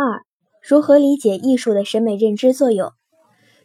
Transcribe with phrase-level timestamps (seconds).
[0.00, 0.22] 二、
[0.62, 2.92] 如何理解艺术的审美认知作用？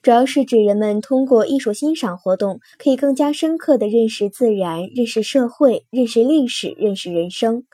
[0.01, 7.65] 主要是指人们通过艺术欣赏活动，可以更加深刻地认识自然、认识社会、认识历史、认识人生。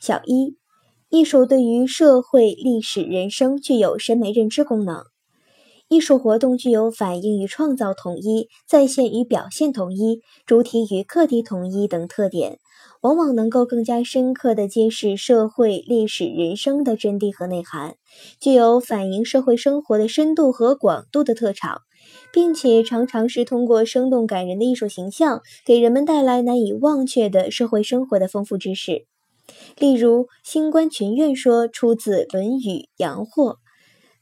[0.00, 0.56] 小一，
[1.10, 5.04] 艺术对于社会、历史、人生具有审美认知功能。
[5.94, 12.58] 艺术活动具有反映与创造统一、再现与表现统一、主体与客体统一等特点，
[13.00, 17.94] 往往能够更加深刻地揭示社会、历史、人生的真谛和内涵，
[18.40, 21.82] 具有反映社会生活的深度和广度的特长，
[22.32, 29.06] 并且常常是通过生动感人的艺术形象，给人们带来难以忘却的社会生活的丰富知识。
[29.78, 32.58] 例如，星官群怨说出自《论语·
[32.96, 33.50] 阳货》，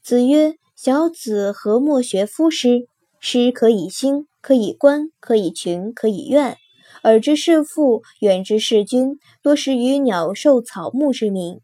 [0.02, 0.56] 子曰。
[0.84, 2.88] 小子何莫学夫诗？
[3.20, 6.56] 诗可以兴，可以观，可以群，可以怨。
[7.04, 11.60] 耳之视父，远之视君，多识于鸟兽草木之名。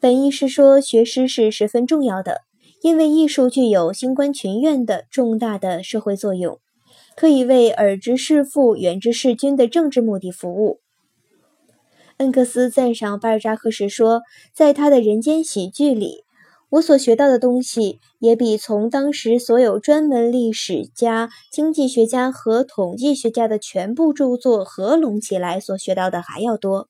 [0.00, 2.40] 本意是说，学诗是十分重要的，
[2.82, 6.58] 因为艺术具有兴观群怨的重大的社会作用，
[7.14, 10.80] 可以为耳之视父，远之视君的政治目的服务。
[12.16, 14.22] 恩格斯赞赏巴尔扎克时说，
[14.52, 16.24] 在他的《人间喜剧》里。
[16.70, 26.88] 我所学到的东西，也比从当时所有专门历史家、经济学家和统计学家的全部著作合拢起来所学到的还要多。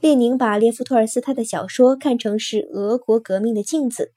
[0.00, 4.10] 列宁把列夫·托尔斯泰的小说看成是俄国革命的镜子。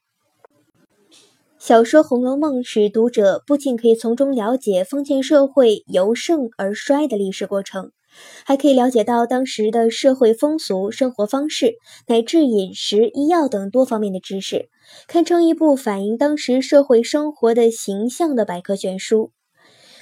[1.56, 7.92] 小说《红楼梦》使读者不仅可以从中了解封建社会由盛而衰的历史过程。
[8.44, 11.74] 还可以了解到当时的社会风俗、生活方式，
[12.06, 14.68] 乃至饮食、医药等多方面的知识，
[15.06, 19.32] 堪称一部反映当时社会生活的形象的百科全书。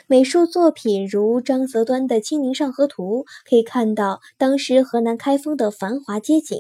[0.09, 6.59] 美术作品如张择端的《清明上河图》，可以看到当时河南开封的繁华街景，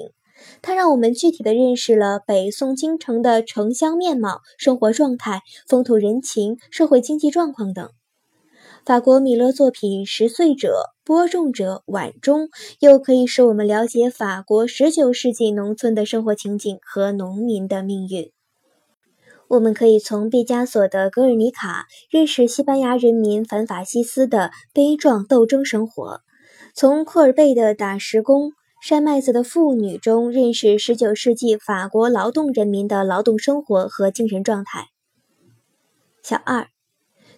[0.62, 7.91] 它让我们具体的认识了北宋京城的城乡面貌、生活状态、风土人情、社会经济状况等。
[8.84, 10.68] 法国米勒作品《拾穗者》
[11.07, 12.46] 《播种者》《晚钟》
[12.80, 18.33] 又可以使我们了解法国19世纪农村的生活情景和农民的命运。
[19.46, 26.18] 我们可以从毕加索的《格尔尼卡》认识西班牙人民反法西斯的悲壮斗争生活；
[26.74, 28.46] 从库尔贝的《打石工》
[28.83, 34.89] 《山麦子的妇女》中认识19世纪法国劳动人民的劳动生活和精神状态。
[36.24, 36.67] 小二。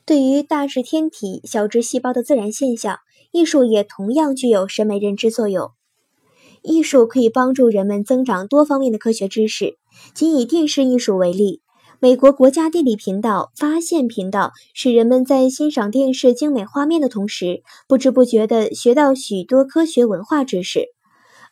[0.06, 2.98] 对于大至天体、小至细胞的自然现象，
[3.32, 5.70] 艺术也同样具有审美认知作用。
[6.60, 9.78] 艺术可以帮助人们增长多方面的科学知识。
[10.14, 11.62] 仅以电视艺术为例，
[12.00, 20.88] 美国国家地理频道发现频道使人们在欣赏电视精美画面的同时，不知不觉地学到许多科学文化知识。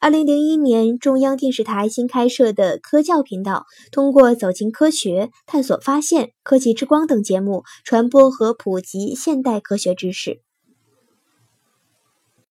[0.02, 10.42] 二零零一年，中央电视台新开设的科教频道，通过走进科学、探索发现、科技之光等节目，传播和普及现代科学知识。